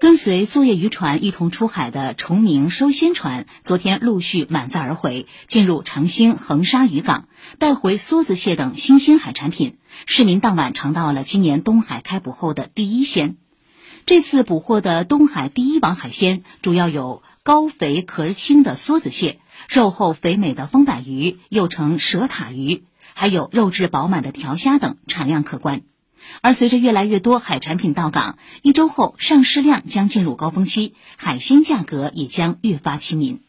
[0.00, 7.28] 跟随作业渔船一同出海的崇明收鲜船，昨天陆续满载而回，进入长兴横沙渔港，
[7.58, 9.76] 带回梭子蟹等新鲜海产品。
[10.06, 13.36] 市民当晚尝到了今年东海开捕后的第一鲜。
[14.06, 19.38] 这次捕获的东海第一网海鲜，主要有高肥壳轻的梭子蟹，
[19.68, 25.82] 肉厚肥美的风板鱼，又称蛇塔鱼，还有肉质饱满的条虾等，产量可观。
[26.40, 33.42] 而随着越来越多海产品到港，一周后上市量将进入高峰期，海鲜价格也将越发亲民。